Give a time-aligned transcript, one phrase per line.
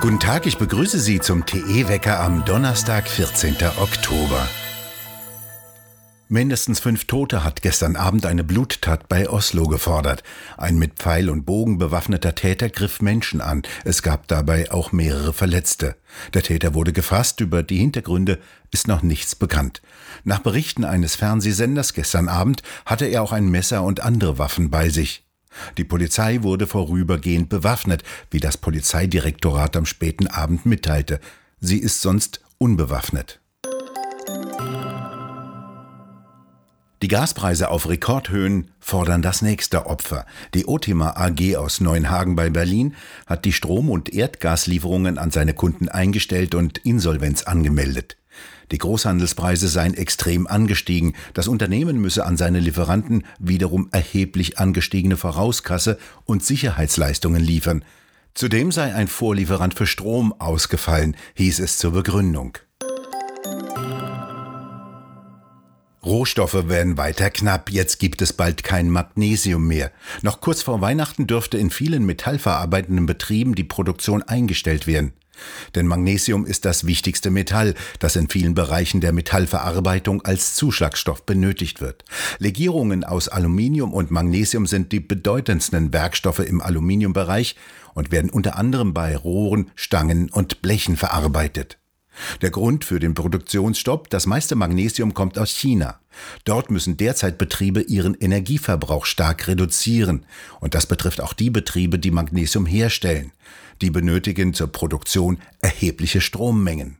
[0.00, 3.56] Guten Tag, ich begrüße Sie zum TE-Wecker am Donnerstag, 14.
[3.78, 4.46] Oktober.
[6.28, 10.22] Mindestens fünf Tote hat gestern Abend eine Bluttat bei Oslo gefordert.
[10.58, 13.62] Ein mit Pfeil und Bogen bewaffneter Täter griff Menschen an.
[13.84, 15.96] Es gab dabei auch mehrere Verletzte.
[16.34, 18.38] Der Täter wurde gefasst, über die Hintergründe
[18.70, 19.80] ist noch nichts bekannt.
[20.24, 24.90] Nach Berichten eines Fernsehsenders gestern Abend hatte er auch ein Messer und andere Waffen bei
[24.90, 25.25] sich.
[25.78, 31.20] Die Polizei wurde vorübergehend bewaffnet, wie das Polizeidirektorat am späten Abend mitteilte.
[31.60, 33.40] Sie ist sonst unbewaffnet.
[37.02, 40.24] Die Gaspreise auf Rekordhöhen fordern das nächste Opfer.
[40.54, 42.94] Die Otima AG aus Neuenhagen bei Berlin
[43.26, 48.16] hat die Strom- und Erdgaslieferungen an seine Kunden eingestellt und Insolvenz angemeldet.
[48.72, 51.14] Die Großhandelspreise seien extrem angestiegen.
[51.34, 57.84] Das Unternehmen müsse an seine Lieferanten wiederum erheblich angestiegene Vorauskasse und Sicherheitsleistungen liefern.
[58.34, 62.58] Zudem sei ein Vorlieferant für Strom ausgefallen, hieß es zur Begründung.
[66.06, 69.90] Rohstoffe werden weiter knapp, jetzt gibt es bald kein Magnesium mehr.
[70.22, 75.14] Noch kurz vor Weihnachten dürfte in vielen metallverarbeitenden Betrieben die Produktion eingestellt werden.
[75.74, 81.80] Denn Magnesium ist das wichtigste Metall, das in vielen Bereichen der Metallverarbeitung als Zuschlagstoff benötigt
[81.80, 82.04] wird.
[82.38, 87.56] Legierungen aus Aluminium und Magnesium sind die bedeutendsten Werkstoffe im Aluminiumbereich
[87.94, 91.78] und werden unter anderem bei Rohren, Stangen und Blechen verarbeitet.
[92.40, 96.00] Der Grund für den Produktionsstopp, das meiste Magnesium kommt aus China.
[96.44, 100.24] Dort müssen derzeit Betriebe ihren Energieverbrauch stark reduzieren,
[100.60, 103.32] und das betrifft auch die Betriebe, die Magnesium herstellen.
[103.82, 106.98] Die benötigen zur Produktion erhebliche Strommengen.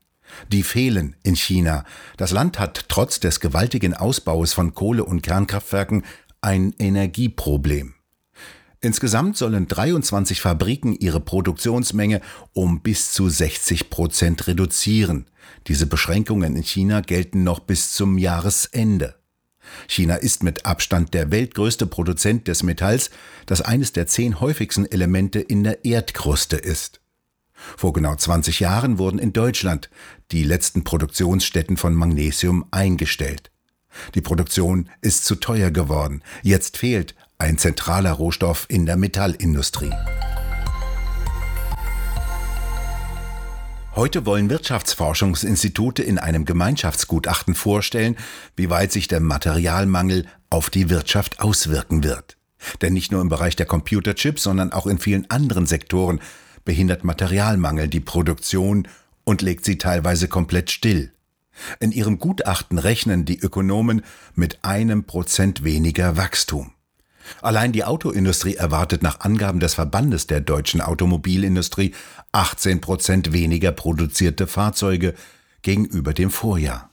[0.53, 1.85] Die fehlen in China.
[2.17, 6.05] Das Land hat trotz des gewaltigen Ausbaus von Kohle- und Kernkraftwerken
[6.41, 7.96] ein Energieproblem.
[8.87, 12.21] Insgesamt sollen 23 Fabriken ihre Produktionsmenge
[12.53, 15.27] um bis zu 60 Prozent reduzieren.
[15.67, 19.17] Diese Beschränkungen in China gelten noch bis zum Jahresende.
[19.89, 23.11] China ist mit Abstand der weltgrößte Produzent des Metalls,
[23.47, 27.01] das eines der zehn häufigsten Elemente in der Erdkruste ist.
[27.55, 29.91] Vor genau 20 Jahren wurden in Deutschland
[30.31, 33.51] die letzten Produktionsstätten von Magnesium eingestellt.
[34.15, 36.23] Die Produktion ist zu teuer geworden.
[36.43, 39.93] Jetzt fehlt ein zentraler Rohstoff in der Metallindustrie.
[43.95, 48.17] Heute wollen Wirtschaftsforschungsinstitute in einem Gemeinschaftsgutachten vorstellen,
[48.55, 52.37] wie weit sich der Materialmangel auf die Wirtschaft auswirken wird.
[52.83, 56.21] Denn nicht nur im Bereich der Computerchips, sondern auch in vielen anderen Sektoren
[56.65, 58.89] behindert Materialmangel die Produktion
[59.25, 61.13] und legt sie teilweise komplett still.
[61.81, 64.03] In ihrem Gutachten rechnen die Ökonomen
[64.35, 66.76] mit einem Prozent weniger Wachstum.
[67.43, 71.95] Allein die Autoindustrie erwartet nach Angaben des Verbandes der deutschen Automobilindustrie
[72.33, 75.15] 18 Prozent weniger produzierte Fahrzeuge
[75.63, 76.91] gegenüber dem Vorjahr.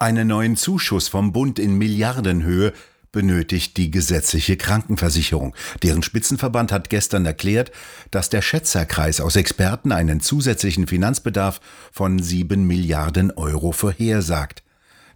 [0.00, 2.72] Einen neuen Zuschuss vom Bund in Milliardenhöhe
[3.14, 5.54] benötigt die gesetzliche Krankenversicherung.
[5.82, 7.70] Deren Spitzenverband hat gestern erklärt,
[8.10, 11.60] dass der Schätzerkreis aus Experten einen zusätzlichen Finanzbedarf
[11.92, 14.63] von sieben Milliarden Euro vorhersagt.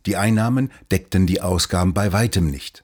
[0.09, 2.83] Die Einnahmen deckten die Ausgaben bei weitem nicht.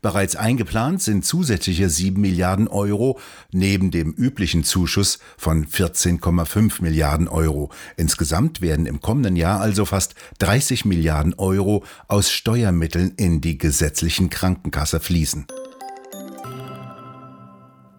[0.00, 3.20] Bereits eingeplant sind zusätzliche 7 Milliarden Euro
[3.52, 7.68] neben dem üblichen Zuschuss von 14,5 Milliarden Euro.
[7.98, 14.30] Insgesamt werden im kommenden Jahr also fast 30 Milliarden Euro aus Steuermitteln in die gesetzlichen
[14.30, 15.44] Krankenkasse fließen.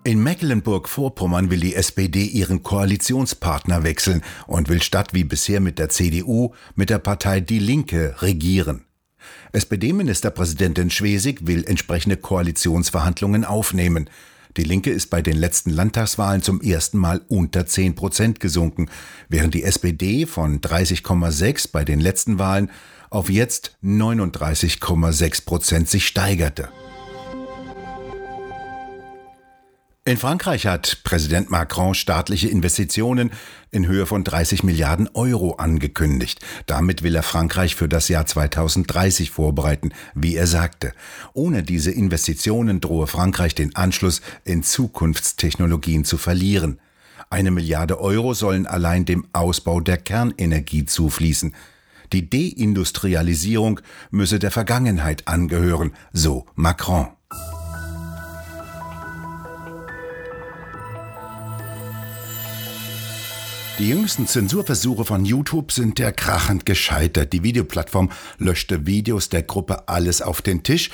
[0.06, 5.88] In Mecklenburg-Vorpommern will die SPD ihren Koalitionspartner wechseln und will statt wie bisher mit der
[5.88, 8.84] CDU mit der Partei Die Linke regieren.
[9.54, 14.10] SPD-Ministerpräsidentin Schwesig will entsprechende Koalitionsverhandlungen aufnehmen.
[14.58, 18.90] Die Linke ist bei den letzten Landtagswahlen zum ersten Mal unter 10 Prozent gesunken,
[19.30, 22.70] während die SPD von 30,6 bei den letzten Wahlen
[23.10, 26.68] auf jetzt 39,6 Prozent sich steigerte.
[30.06, 33.32] In Frankreich hat Präsident Macron staatliche Investitionen
[33.72, 36.42] in Höhe von 30 Milliarden Euro angekündigt.
[36.66, 40.92] Damit will er Frankreich für das Jahr 2030 vorbereiten, wie er sagte.
[41.34, 46.82] Ohne diese Investitionen drohe Frankreich den Anschluss in Zukunftstechnologien zu verlieren.
[47.30, 51.56] Eine Milliarde Euro sollen allein dem Ausbau der Kernenergie zufließen.
[52.12, 53.80] Die Deindustrialisierung
[54.12, 57.08] müsse der Vergangenheit angehören, so Macron.
[63.80, 67.34] Die jüngsten Zensurversuche von YouTube sind der krachend gescheitert.
[67.34, 70.92] Die Videoplattform löschte Videos der Gruppe Alles auf den Tisch.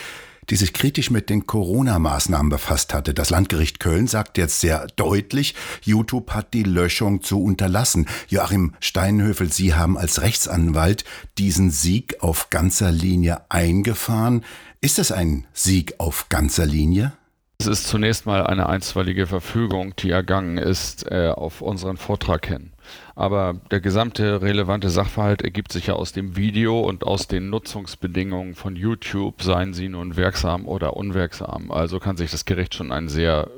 [0.50, 3.14] die sich kritisch mit den Corona-Maßnahmen befasst hatte.
[3.14, 5.54] Das Landgericht Köln sagt jetzt sehr deutlich,
[5.84, 8.08] YouTube hat die Löschung zu unterlassen.
[8.30, 11.06] Joachim Steinhöfel, Sie haben als Rechtsanwalt
[11.38, 14.44] diesen Sieg auf ganzer Linie eingefahren.
[14.82, 17.14] Ist es ein Sieg auf ganzer Linie?
[17.62, 22.72] Es ist zunächst mal eine einstweilige Verfügung, die ergangen ist äh, auf unseren Vortrag hin.
[23.16, 28.56] Aber der gesamte relevante Sachverhalt ergibt sich ja aus dem Video und aus den Nutzungsbedingungen
[28.56, 31.70] von YouTube, seien sie nun wirksam oder unwirksam.
[31.70, 33.50] Also kann sich das Gericht schon einen sehr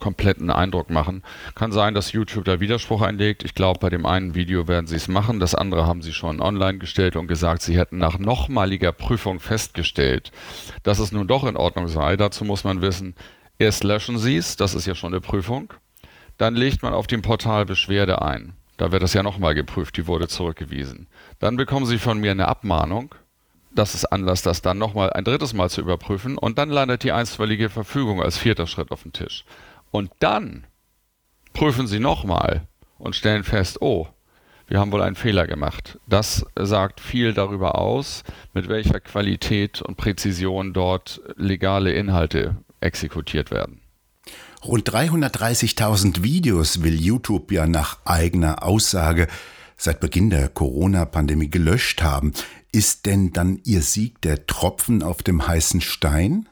[0.00, 1.22] kompletten Eindruck machen.
[1.54, 3.44] Kann sein, dass YouTube da Widerspruch einlegt.
[3.44, 5.38] Ich glaube, bei dem einen Video werden sie es machen.
[5.38, 10.32] Das andere haben sie schon online gestellt und gesagt, sie hätten nach nochmaliger Prüfung festgestellt,
[10.82, 12.16] dass es nun doch in Ordnung sei.
[12.16, 13.14] Dazu muss man wissen,
[13.58, 15.72] erst löschen sie es, das ist ja schon eine Prüfung.
[16.38, 18.54] Dann legt man auf dem Portal Beschwerde ein.
[18.78, 21.06] Da wird das ja nochmal geprüft, die wurde zurückgewiesen.
[21.38, 23.14] Dann bekommen sie von mir eine Abmahnung.
[23.72, 26.38] Das ist Anlass, das dann nochmal ein drittes Mal zu überprüfen.
[26.38, 29.44] Und dann landet die einstweilige Verfügung als vierter Schritt auf dem Tisch.
[29.90, 30.66] Und dann
[31.52, 34.08] prüfen Sie nochmal und stellen fest, oh,
[34.68, 35.98] wir haben wohl einen Fehler gemacht.
[36.06, 38.22] Das sagt viel darüber aus,
[38.54, 43.80] mit welcher Qualität und Präzision dort legale Inhalte exekutiert werden.
[44.64, 49.26] Rund 330.000 Videos will YouTube ja nach eigener Aussage
[49.76, 52.32] seit Beginn der Corona-Pandemie gelöscht haben.
[52.70, 56.48] Ist denn dann Ihr Sieg der Tropfen auf dem heißen Stein?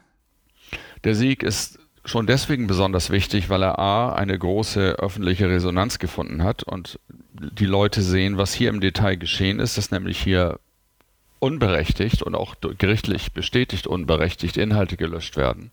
[1.04, 1.77] Der Sieg ist
[2.08, 6.98] schon deswegen besonders wichtig, weil er A, eine große öffentliche Resonanz gefunden hat und
[7.32, 10.58] die Leute sehen, was hier im Detail geschehen ist, dass nämlich hier
[11.40, 15.70] unberechtigt und auch gerichtlich bestätigt unberechtigt Inhalte gelöscht werden.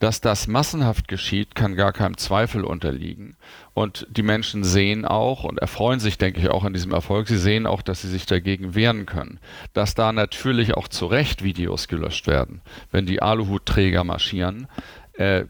[0.00, 3.36] Dass das massenhaft geschieht, kann gar keinem Zweifel unterliegen.
[3.74, 7.28] Und die Menschen sehen auch und erfreuen sich, denke ich, auch an diesem Erfolg.
[7.28, 9.38] Sie sehen auch, dass sie sich dagegen wehren können.
[9.72, 12.60] Dass da natürlich auch zu Recht Videos gelöscht werden,
[12.90, 14.66] wenn die Aluhutträger marschieren.
[15.12, 15.44] Äh,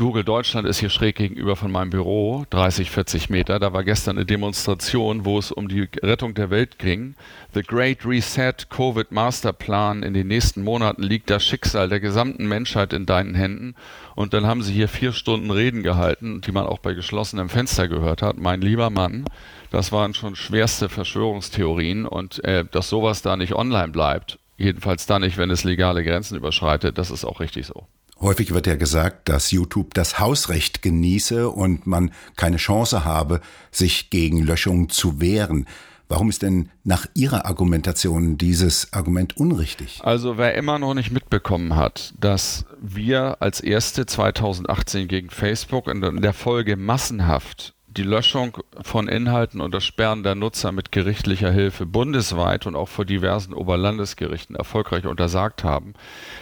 [0.00, 3.58] Google Deutschland ist hier schräg gegenüber von meinem Büro, 30, 40 Meter.
[3.58, 7.16] Da war gestern eine Demonstration, wo es um die Rettung der Welt ging.
[7.52, 10.02] The Great Reset Covid Masterplan.
[10.02, 13.74] In den nächsten Monaten liegt das Schicksal der gesamten Menschheit in deinen Händen.
[14.14, 17.86] Und dann haben sie hier vier Stunden Reden gehalten, die man auch bei geschlossenem Fenster
[17.86, 18.38] gehört hat.
[18.38, 19.26] Mein lieber Mann,
[19.70, 22.06] das waren schon schwerste Verschwörungstheorien.
[22.06, 26.38] Und äh, dass sowas da nicht online bleibt, jedenfalls da nicht, wenn es legale Grenzen
[26.38, 27.86] überschreitet, das ist auch richtig so.
[28.20, 33.40] Häufig wird ja gesagt, dass YouTube das Hausrecht genieße und man keine Chance habe,
[33.70, 35.66] sich gegen Löschungen zu wehren.
[36.10, 40.00] Warum ist denn nach Ihrer Argumentation dieses Argument unrichtig?
[40.02, 46.20] Also wer immer noch nicht mitbekommen hat, dass wir als erste 2018 gegen Facebook in
[46.20, 51.86] der Folge massenhaft die Löschung von Inhalten und das Sperren der Nutzer mit gerichtlicher Hilfe
[51.86, 55.94] bundesweit und auch vor diversen Oberlandesgerichten erfolgreich untersagt haben,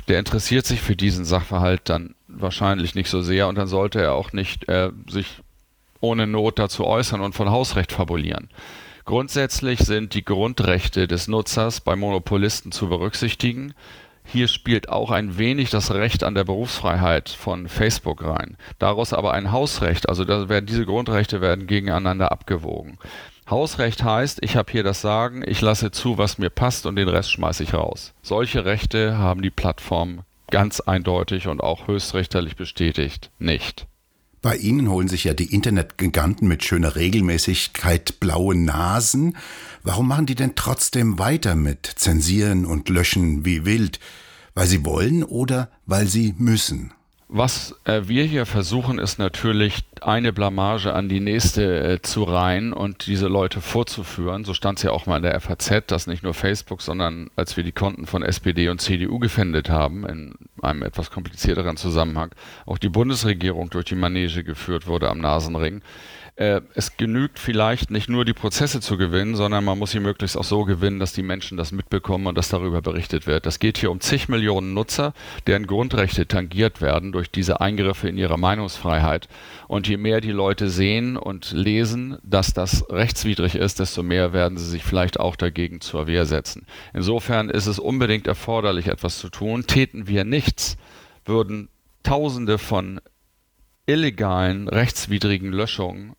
[0.09, 4.13] der interessiert sich für diesen Sachverhalt dann wahrscheinlich nicht so sehr und dann sollte er
[4.13, 5.41] auch nicht äh, sich
[6.01, 8.49] ohne Not dazu äußern und von Hausrecht fabulieren.
[9.05, 13.73] Grundsätzlich sind die Grundrechte des Nutzers bei Monopolisten zu berücksichtigen.
[14.31, 18.59] Hier spielt auch ein wenig das Recht an der Berufsfreiheit von Facebook rein.
[18.79, 22.99] Daraus aber ein Hausrecht, also werden, diese Grundrechte werden gegeneinander abgewogen.
[23.49, 27.09] Hausrecht heißt, ich habe hier das Sagen, ich lasse zu, was mir passt und den
[27.09, 28.13] Rest schmeiße ich raus.
[28.21, 30.21] Solche Rechte haben die Plattformen
[30.51, 33.88] ganz eindeutig und auch höchstrichterlich bestätigt nicht.
[34.41, 39.37] Bei Ihnen holen sich ja die Internetgiganten mit schöner Regelmäßigkeit blaue Nasen.
[39.83, 43.99] Warum machen die denn trotzdem weiter mit Zensieren und Löschen wie wild?
[44.55, 46.93] Weil sie wollen oder weil sie müssen?
[47.29, 52.73] Was äh, wir hier versuchen, ist natürlich eine Blamage an die nächste äh, zu reihen
[52.73, 54.45] und diese Leute vorzuführen.
[54.45, 57.57] So stand es ja auch mal in der FAZ, dass nicht nur Facebook, sondern als
[57.57, 62.35] wir die Konten von SPD und CDU gefändet haben, in einem etwas komplizierteren Zusammenhang,
[62.67, 65.83] auch die Bundesregierung durch die Manege geführt wurde am Nasenring
[66.39, 70.37] äh, es genügt vielleicht nicht nur die Prozesse zu gewinnen, sondern man muss sie möglichst
[70.37, 73.45] auch so gewinnen, dass die Menschen das mitbekommen und dass darüber berichtet wird.
[73.45, 75.15] Das geht hier um zig Millionen Nutzer,
[75.49, 79.29] deren Grundrechte tangiert werden durch diese Eingriffe in ihre Meinungsfreiheit.
[79.67, 84.59] Und je mehr die Leute sehen und lesen, dass das rechtswidrig ist, desto mehr werden
[84.59, 86.67] sie sich vielleicht auch dagegen zur Wehr setzen.
[86.95, 89.67] Insofern ist es unbedingt erforderlich, etwas zu tun.
[89.67, 90.77] Täten wir nichts,
[91.25, 91.69] würden
[92.03, 93.01] Tausende von
[93.87, 96.15] illegalen, rechtswidrigen Löschungen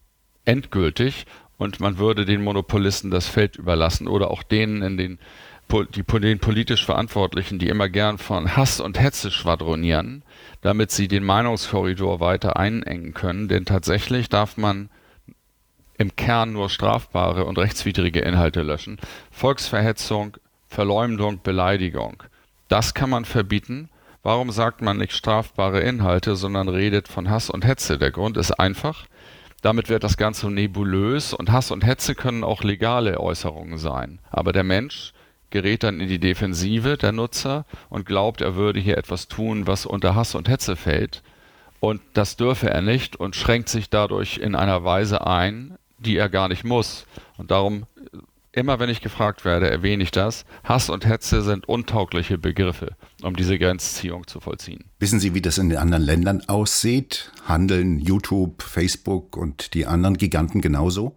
[0.46, 1.26] endgültig
[1.58, 5.20] und man würde den Monopolisten das Feld überlassen oder auch denen in den,
[5.72, 10.24] die, den politisch Verantwortlichen, die immer gern von Hass und Hetze schwadronieren,
[10.62, 13.48] damit sie den Meinungskorridor weiter einengen können.
[13.48, 14.90] Denn tatsächlich darf man
[15.98, 18.98] im Kern nur strafbare und rechtswidrige Inhalte löschen.
[19.32, 22.24] Volksverhetzung, Verleumdung, Beleidigung.
[22.68, 23.90] Das kann man verbieten
[24.22, 27.98] Warum sagt man nicht strafbare Inhalte, sondern redet von Hass und Hetze?
[27.98, 29.06] Der Grund ist einfach,
[29.62, 34.20] damit wird das Ganze nebulös und Hass und Hetze können auch legale Äußerungen sein.
[34.30, 35.14] Aber der Mensch
[35.50, 39.86] gerät dann in die Defensive, der Nutzer, und glaubt, er würde hier etwas tun, was
[39.86, 41.24] unter Hass und Hetze fällt.
[41.80, 46.30] Und das dürfe er nicht und schränkt sich dadurch in einer Weise ein, die er
[46.30, 47.06] gar nicht muss.
[47.38, 47.86] Und darum
[48.52, 50.44] Immer wenn ich gefragt werde, erwähne ich das.
[50.64, 54.86] Hass und Hetze sind untaugliche Begriffe, um diese Grenzziehung zu vollziehen.
[54.98, 57.32] Wissen Sie, wie das in den anderen Ländern aussieht?
[57.48, 61.16] Handeln YouTube, Facebook und die anderen Giganten genauso?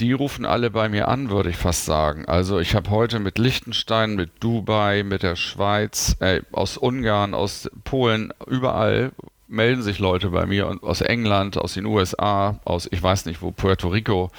[0.00, 2.24] Die rufen alle bei mir an, würde ich fast sagen.
[2.24, 7.70] Also ich habe heute mit Liechtenstein, mit Dubai, mit der Schweiz, äh, aus Ungarn, aus
[7.84, 9.12] Polen, überall
[9.46, 13.42] melden sich Leute bei mir und aus England, aus den USA, aus ich weiß nicht
[13.42, 14.30] wo, Puerto Rico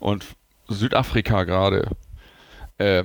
[0.00, 0.26] und
[0.66, 1.90] Südafrika gerade,
[2.78, 3.04] äh,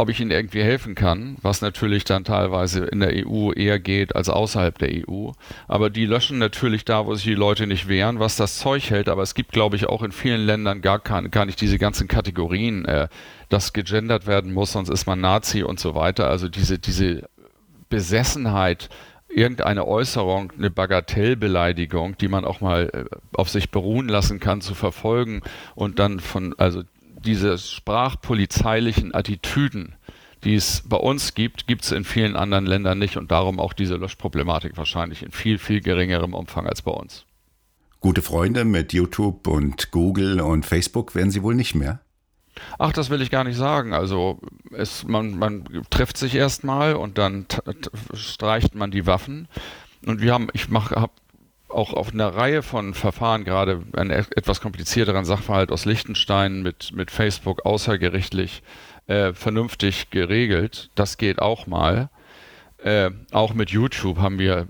[0.00, 4.16] ob ich ihnen irgendwie helfen kann, was natürlich dann teilweise in der EU eher geht
[4.16, 5.32] als außerhalb der EU.
[5.68, 9.08] Aber die löschen natürlich da, wo sich die Leute nicht wehren, was das Zeug hält.
[9.08, 12.08] Aber es gibt, glaube ich, auch in vielen Ländern gar, keine, gar nicht diese ganzen
[12.08, 13.08] Kategorien, äh,
[13.50, 16.28] dass gegendert werden muss, sonst ist man Nazi und so weiter.
[16.28, 17.28] Also diese, diese
[17.88, 18.88] Besessenheit,
[19.28, 24.74] irgendeine Äußerung, eine Bagatellbeleidigung, die man auch mal äh, auf sich beruhen lassen kann, zu
[24.74, 25.42] verfolgen
[25.74, 26.82] und dann von, also
[27.24, 29.94] diese sprachpolizeilichen Attitüden,
[30.44, 33.72] die es bei uns gibt, gibt es in vielen anderen Ländern nicht und darum auch
[33.72, 37.26] diese Löschproblematik wahrscheinlich in viel, viel geringerem Umfang als bei uns.
[38.00, 42.00] Gute Freunde mit YouTube und Google und Facebook werden Sie wohl nicht mehr?
[42.78, 43.92] Ach, das will ich gar nicht sagen.
[43.92, 44.40] Also
[44.72, 47.46] es, man, man trifft sich erstmal und dann
[48.14, 49.48] streicht man die Waffen.
[50.06, 51.12] Und wir haben, ich mache, habe
[51.70, 57.10] auch auf einer Reihe von Verfahren, gerade einen etwas komplizierteren Sachverhalt aus Liechtenstein mit, mit
[57.10, 58.62] Facebook außergerichtlich
[59.06, 60.90] äh, vernünftig geregelt.
[60.94, 62.10] Das geht auch mal.
[62.78, 64.68] Äh, auch mit YouTube haben wir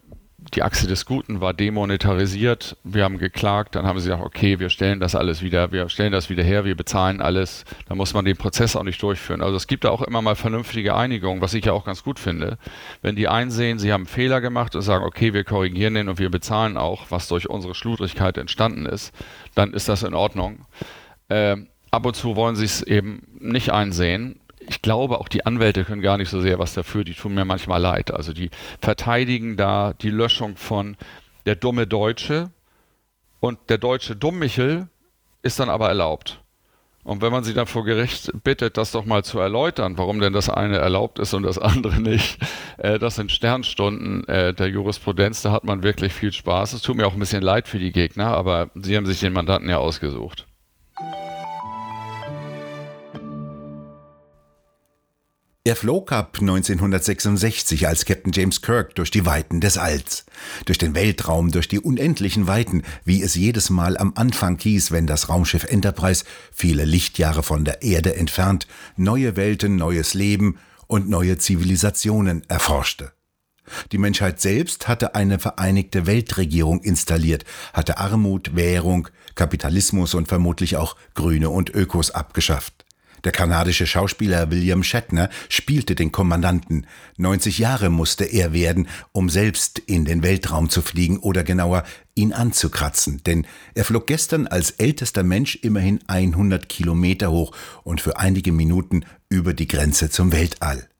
[0.55, 2.77] die Achse des Guten war demonetarisiert.
[2.83, 6.13] Wir haben geklagt, dann haben sie gesagt, okay, wir stellen das alles wieder, wir stellen
[6.13, 7.65] das wieder her, wir bezahlen alles.
[7.89, 9.43] Da muss man den Prozess auch nicht durchführen.
[9.43, 12.19] Also es gibt da auch immer mal vernünftige Einigungen, was ich ja auch ganz gut
[12.19, 12.59] finde.
[13.03, 16.31] Wenn die einsehen, sie haben Fehler gemacht und sagen, okay, wir korrigieren den und wir
[16.31, 19.15] bezahlen auch, was durch unsere Schludrigkeit entstanden ist,
[19.55, 20.67] dann ist das in Ordnung.
[21.29, 21.57] Äh,
[21.93, 24.40] ab und zu wollen sie es eben nicht einsehen
[24.71, 27.45] ich glaube, auch die Anwälte können gar nicht so sehr was dafür, die tun mir
[27.45, 28.13] manchmal leid.
[28.13, 28.51] Also die
[28.81, 30.97] verteidigen da die Löschung von
[31.45, 32.51] der dumme Deutsche
[33.41, 34.87] und der deutsche Dummmichel
[35.43, 36.41] ist dann aber erlaubt.
[37.03, 40.33] Und wenn man sie dann vor Gericht bittet, das doch mal zu erläutern, warum denn
[40.33, 42.39] das eine erlaubt ist und das andere nicht,
[42.79, 46.75] äh, das sind Sternstunden äh, der Jurisprudenz, da hat man wirklich viel Spaß.
[46.75, 49.33] Es tut mir auch ein bisschen leid für die Gegner, aber sie haben sich den
[49.33, 50.47] Mandanten ja ausgesucht.
[55.63, 60.25] Er flog ab 1966 als Captain James Kirk durch die Weiten des Alls,
[60.65, 65.07] durch den Weltraum, durch die unendlichen Weiten, wie es jedes Mal am Anfang hieß, wenn
[65.07, 71.37] das Raumschiff Enterprise viele Lichtjahre von der Erde entfernt neue Welten, neues Leben und neue
[71.37, 73.13] Zivilisationen erforschte.
[73.93, 80.97] Die Menschheit selbst hatte eine vereinigte Weltregierung installiert, hatte Armut, Währung, Kapitalismus und vermutlich auch
[81.13, 82.80] Grüne und Ökos abgeschafft.
[83.25, 86.87] Der kanadische Schauspieler William Shatner spielte den Kommandanten.
[87.19, 91.85] 90 Jahre musste er werden, um selbst in den Weltraum zu fliegen oder genauer
[92.15, 98.19] ihn anzukratzen, denn er flog gestern als ältester Mensch immerhin 100 Kilometer hoch und für
[98.19, 100.91] einige Minuten über die Grenze zum Weltall.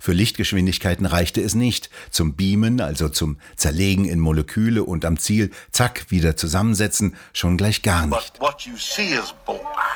[0.00, 1.88] Für Lichtgeschwindigkeiten reichte es nicht.
[2.10, 7.82] Zum Beamen, also zum Zerlegen in Moleküle und am Ziel, zack, wieder zusammensetzen, schon gleich
[7.82, 8.32] gar nicht.
[8.32, 9.87] And what you see is light,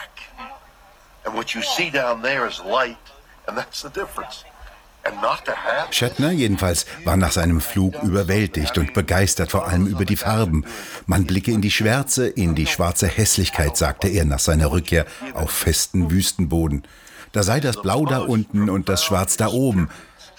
[5.90, 10.64] Shatner jedenfalls war nach seinem Flug überwältigt und begeistert vor allem über die Farben.
[11.06, 15.50] Man blicke in die Schwärze, in die schwarze Hässlichkeit, sagte er nach seiner Rückkehr auf
[15.50, 16.86] festen Wüstenboden.
[17.32, 19.88] Da sei das Blau da unten und das Schwarz da oben.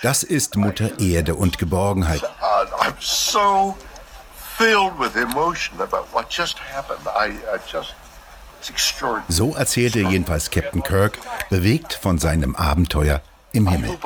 [0.01, 2.23] Das ist Mutter Erde und Geborgenheit.
[2.79, 3.75] I'm so
[4.57, 7.01] filled with emotion about what just happened.
[7.07, 7.95] I, I just
[9.27, 11.17] so erzählte jedenfalls Captain Kirk,
[11.49, 13.89] bewegt von seinem Abenteuer im Himmel.
[13.89, 13.97] Uh,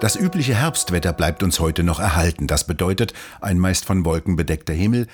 [0.00, 2.46] das übliche Herbstwetter bleibt uns heute noch erhalten.
[2.46, 5.08] Das bedeutet ein meist von Wolken bedeckter Himmel,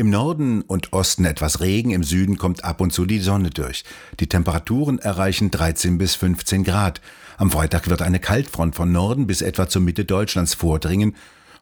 [0.00, 3.84] im Norden und Osten etwas Regen, im Süden kommt ab und zu die Sonne durch.
[4.18, 7.02] Die Temperaturen erreichen 13 bis 15 Grad.
[7.36, 11.14] Am Freitag wird eine Kaltfront von Norden bis etwa zur Mitte Deutschlands vordringen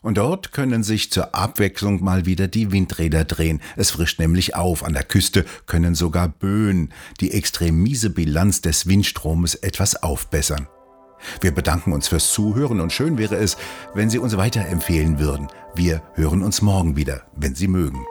[0.02, 3.60] Und dort können sich zur Abwechslung mal wieder die Windräder drehen.
[3.74, 4.84] Es frischt nämlich auf.
[4.84, 10.68] An der Küste können sogar Böen die extrem miese Bilanz des Windstromes etwas aufbessern.
[11.40, 13.56] Wir bedanken uns fürs Zuhören und schön wäre es,
[13.94, 15.48] wenn Sie uns weiterempfehlen würden.
[15.74, 18.06] Wir hören uns morgen wieder, wenn Sie mögen.